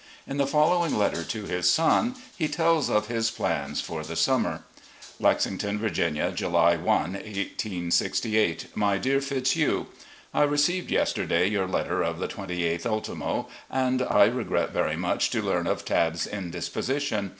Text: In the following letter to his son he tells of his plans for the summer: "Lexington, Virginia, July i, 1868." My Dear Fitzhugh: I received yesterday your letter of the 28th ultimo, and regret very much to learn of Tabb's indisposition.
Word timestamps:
In 0.25 0.37
the 0.37 0.47
following 0.47 0.97
letter 0.97 1.23
to 1.25 1.43
his 1.43 1.69
son 1.69 2.15
he 2.35 2.47
tells 2.47 2.89
of 2.89 3.05
his 3.05 3.29
plans 3.29 3.81
for 3.81 4.01
the 4.03 4.15
summer: 4.15 4.63
"Lexington, 5.19 5.77
Virginia, 5.77 6.31
July 6.31 6.71
i, 6.73 6.77
1868." 6.77 8.69
My 8.75 8.97
Dear 8.97 9.21
Fitzhugh: 9.21 9.85
I 10.33 10.41
received 10.41 10.89
yesterday 10.89 11.47
your 11.47 11.67
letter 11.67 12.01
of 12.01 12.17
the 12.17 12.27
28th 12.27 12.87
ultimo, 12.87 13.47
and 13.69 14.01
regret 14.35 14.71
very 14.71 14.95
much 14.95 15.29
to 15.29 15.41
learn 15.43 15.67
of 15.67 15.85
Tabb's 15.85 16.25
indisposition. 16.25 17.29